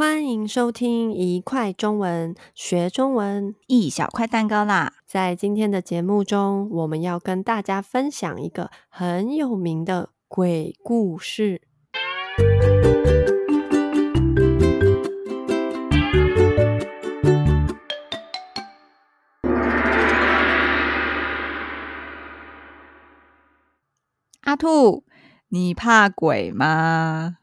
[0.00, 4.94] 欢迎收听一块中文学中文，一小块蛋糕啦！
[5.04, 11.60] 在今天的节目中，我们要跟大家分享一个很有名的鬼故事。
[24.44, 25.04] 阿兔，
[25.50, 27.39] 你怕鬼吗？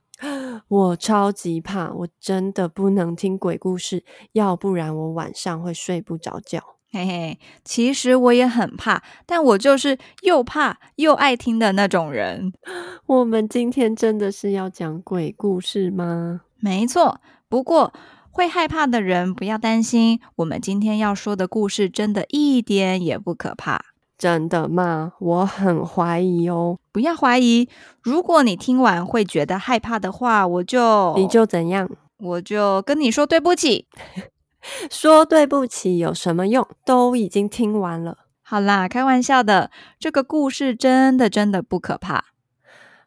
[0.68, 6.62] 我超级怕，我真的不能听鬼故事，要不然我晚上会睡不着觉。
[6.90, 12.54] 嘿嘿，其实我也很怕，但我就是又怕又爱听的那种人。
[13.08, 16.42] 我们今天真的是要讲鬼故事吗？
[16.60, 17.94] 没错，不过
[18.32, 23.84] 会害怕的人不要担心，我们今天要说的故事真的一点也不可怕。
[24.18, 25.14] 真的吗？
[25.20, 26.78] 我很怀疑哦。
[26.92, 27.70] 不要怀疑，
[28.02, 31.90] 如果你听完会觉得害怕的话，我就你就怎样？
[32.18, 33.86] 我就跟你说对不起。
[34.90, 36.68] 说对不起有什么用？
[36.84, 38.18] 都已经听完了。
[38.42, 39.70] 好啦，开玩笑的。
[40.00, 42.26] 这个故事真的真的不可怕。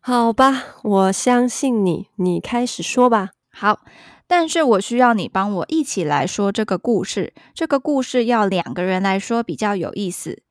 [0.00, 2.08] 好吧，我相信你。
[2.16, 3.30] 你开始说吧。
[3.52, 3.80] 好，
[4.28, 7.34] 但是我需要你帮我一起来说这个故事。
[7.52, 10.42] 这个故事要两个人来说比较有意思。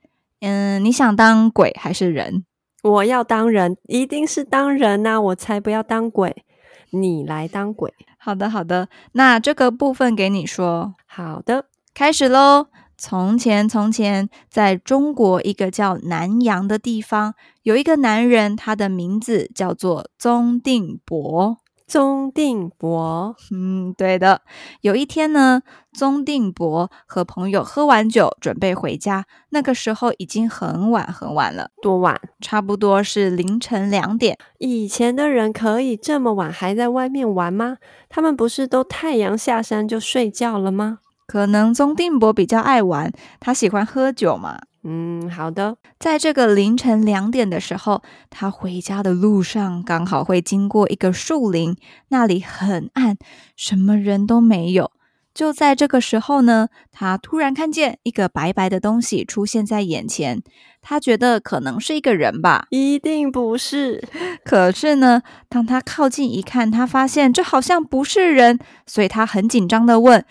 [0.42, 2.46] 嗯，你想当鬼还是人？
[2.82, 5.20] 我要当人，一定是当人呐！
[5.20, 6.46] 我才不要当鬼。
[6.92, 7.94] 你来当鬼。
[8.18, 8.88] 好的，好的。
[9.12, 10.94] 那这个部分给你说。
[11.06, 12.68] 好的，开始喽。
[12.98, 21.58] 从前，从前，在中国一个叫南阳的地方，有一个男人，他的名字叫做宗定伯。
[21.90, 24.42] 宗定伯，嗯，对的。
[24.82, 29.26] 有一天呢，宗定伯和朋友喝完酒，准备回家。
[29.50, 31.72] 那个时候已经很晚很晚了。
[31.82, 32.22] 多晚？
[32.40, 34.38] 差不多是凌晨两点。
[34.60, 37.78] 以前的人可以这么晚还在外面玩吗？
[38.08, 41.00] 他们不是都太阳下山就睡觉了吗？
[41.26, 44.60] 可能宗定伯比较爱玩，他喜欢喝酒嘛。
[44.84, 45.78] 嗯，好的。
[46.00, 51.76] 在这个凌晨两点的时候，他回家的路上刚好会经过一个树林，
[52.08, 53.18] 那里很暗，
[53.58, 54.92] 什么人都没有。
[55.34, 60.42] 就在这个时候呢，他突然看见一个白白的东西出现在眼前，
[60.82, 62.66] 他觉得可能是一个人吧？
[62.72, 64.04] 一定不是。
[64.44, 70.26] 可是呢，当他靠近一看，他发现这好像不是人，所以他很紧张的问：“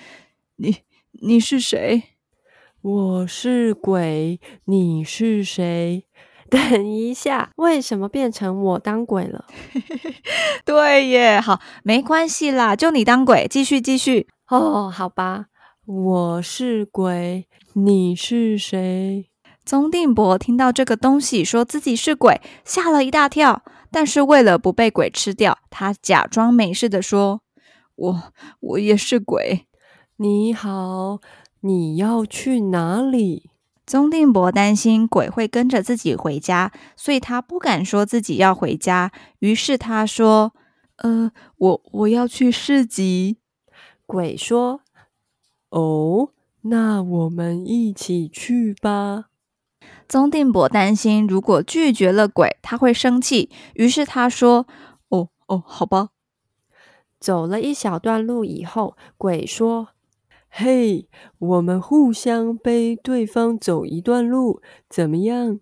[0.57, 0.79] 你，
[1.23, 2.03] 你是谁？”
[2.81, 6.07] 我是鬼，你是谁？
[6.49, 9.47] 等一下，为什么变成我当鬼了？
[10.65, 14.29] 对耶，好，没关系啦，就你当鬼，继续继续。
[14.49, 15.47] 哦，好吧，
[15.87, 19.29] 我是鬼，你是谁？
[19.65, 27.41] 宗定伯听到这个东西说自己是鬼，吓了一大跳，但是为了不被鬼吃掉，他假装没事的说
[27.97, 28.23] ：“我
[28.61, 29.67] 我也是鬼。”
[30.17, 31.19] 你好。
[31.69, 33.51] 你要去哪里？
[33.85, 39.13] 宗定伯担心鬼会跟着自己回家，所以他不敢说自己要回家。
[39.41, 40.55] 于是他说
[40.97, 43.37] ：“呃，我我要去市集。”
[44.07, 44.81] 鬼说
[45.69, 46.31] ：“哦，
[46.63, 49.27] 那我们一起去吧。”
[50.09, 53.51] 宗定伯担心如果拒绝了鬼，他会生气。
[53.75, 54.67] 于是他说
[55.09, 56.09] ：“哦哦，好吧。”
[57.21, 59.89] 走了一小段路以后，鬼说。
[60.51, 65.61] 嘿，我们互相背对方走一段路，怎么样？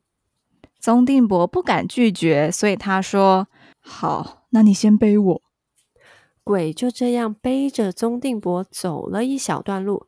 [0.81, 3.49] 宗定伯不敢拒绝，所以他说
[3.83, 5.43] ：“好，那你先背我。”
[6.45, 10.07] 鬼就这样背着宗定伯走了一小段路。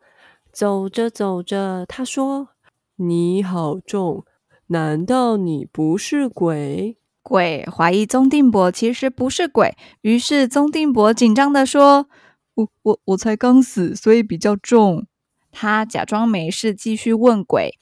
[0.53, 2.49] 走着走着，他说
[2.97, 4.25] ：“你好重，
[4.69, 12.09] 难道你不是鬼？”鬼怀疑宗定伯其实不是鬼，于是宗定伯紧张地说。
[12.59, 15.07] 我我我才刚死，所以比较重。
[15.53, 17.79] 他假装没事，继续问鬼：“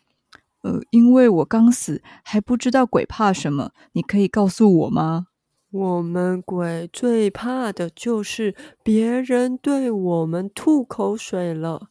[0.60, 5.28] 呃，因为我刚死，还不知道鬼怕什么，你可以告诉我吗？”
[5.72, 11.88] 我们鬼最怕的就是别人对我们吐口水了。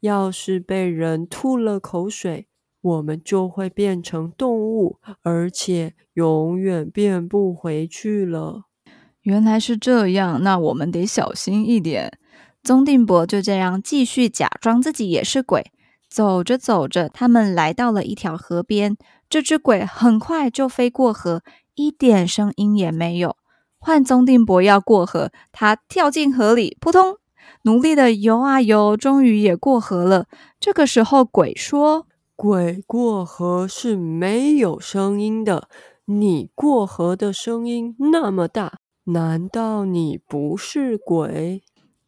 [0.00, 2.48] 要是被人吐了口水，
[2.80, 8.64] 我们就会变成动物，而且永远变不回去了。
[9.22, 12.18] 原来是这样，那我们得小心一点。
[12.66, 15.70] 宗定伯就这样继续假装自己也是鬼，
[16.10, 18.96] 走着走着，他们来到了一条河边。
[19.30, 21.42] 这只鬼很快就飞过河，
[21.76, 23.36] 一点声音也没有。
[23.78, 27.18] 换宗定伯要过河，他跳进河里，扑通，
[27.62, 30.26] 努力的游啊游，终于也过河了。
[30.58, 35.68] 这个时候，鬼说：“鬼过河是没有声音的，
[36.06, 41.62] 你过河的声音那么大，难道你不是鬼？”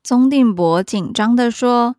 [0.08, 1.96] 宗定伯紧张地说：“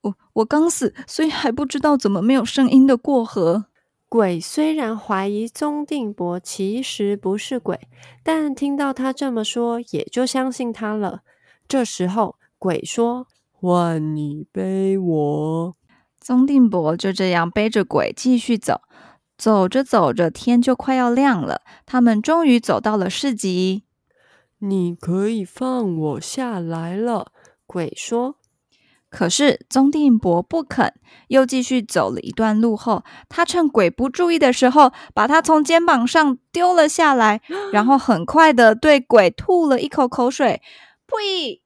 [0.00, 3.66] 我我刚死，所以还不知道怎么没有声音的过河。”
[4.08, 7.78] 鬼虽然怀疑宗定伯其实不是鬼，
[8.22, 11.20] 但听到他这么说，也就相信他了。
[11.68, 15.76] 这时候，鬼说：“换你背我。”
[16.18, 18.80] 宗定伯就这样背着鬼继续走。
[19.36, 21.60] 走着走着，天就快要亮了。
[21.84, 23.84] 他们终于走到了市集。
[24.60, 27.32] 你可以放我下来了，
[27.70, 28.34] 鬼说。
[29.08, 30.92] 可是宗定伯不肯，
[31.28, 37.40] 又继续走了一段路后，他趁鬼不注意的时候，把他从肩膀上丢了下来，
[37.72, 40.60] 然后很快的对鬼吐了一口口水。
[41.06, 41.62] 呸！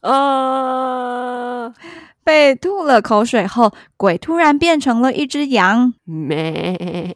[0.00, 1.72] 啊！
[2.26, 5.94] 被吐了口水后，鬼突然变成了一只羊。
[6.02, 7.14] 咩！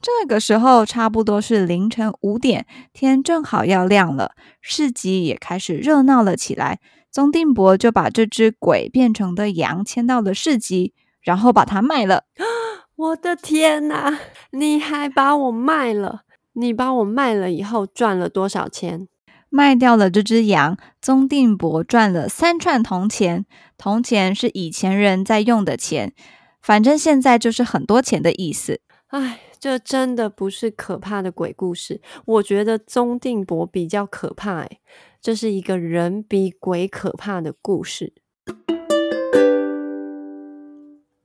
[0.00, 6.78] 这个时候差不多是凌晨五点，天正好要亮了，市集也开始热闹了起来。
[7.10, 12.22] 宗定伯就把这只鬼变成的羊牵到了市集，然后把它卖了。
[12.94, 14.20] 我的天哪！
[14.52, 16.20] 你还把我卖了？
[16.52, 19.08] 你把我卖了以后赚了多少钱？
[19.54, 23.46] 卖掉了这只羊，宗定伯赚了三串铜钱。
[23.78, 26.12] 铜钱是以前人在用的钱，
[26.60, 28.80] 反正现在就是很多钱的意思。
[29.10, 32.00] 哎，这真的不是可怕的鬼故事。
[32.24, 34.80] 我觉得宗定伯比较可怕，哎。
[35.22, 38.12] 这是一个人比鬼可怕的故事。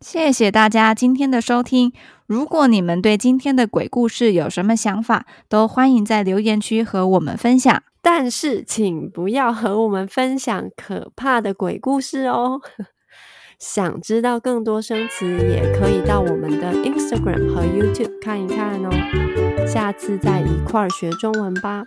[0.02, 1.92] 谢谢大家今天的收听。
[2.26, 7.84] 如果你们对今天的鬼故事有什么想法，都欢迎在留言区和我们分享。
[8.02, 12.62] 但是，请不要和我们分享可怕的鬼故事哦。
[13.60, 19.68] 想知道更多生词，也可以到我们的 Instagram 和 YouTube 看一看哦。
[19.68, 21.84] 下次再一块儿学中文吧。